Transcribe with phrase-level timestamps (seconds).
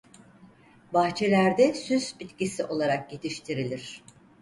[0.93, 4.03] Bahçelerde süs bitkisi olarak yetiştirilir.